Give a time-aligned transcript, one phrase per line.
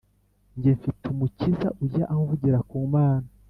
[0.55, 3.27] Njye mfite umukiza ujya amvugira ku mana